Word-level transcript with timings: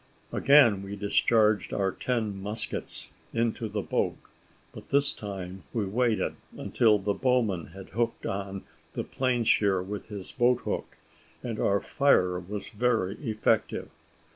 Again 0.31 0.81
we 0.81 0.95
discharged 0.95 1.71
our 1.73 1.91
ten 1.91 2.41
muskets 2.41 3.11
into 3.35 3.69
the 3.69 3.83
boat, 3.83 4.17
but 4.71 4.89
this 4.89 5.11
time 5.11 5.61
we 5.73 5.85
waited 5.85 6.37
until 6.57 6.97
the 6.97 7.13
bowman 7.13 7.67
had 7.67 7.89
hooked 7.89 8.25
on 8.25 8.63
the 8.93 9.03
planeshear 9.03 9.83
with 9.83 10.07
his 10.07 10.31
boat 10.31 10.61
hook, 10.61 10.97
and 11.43 11.59
our 11.59 11.79
fire 11.79 12.39
was 12.39 12.69
very 12.69 13.13
effective. 13.17 13.91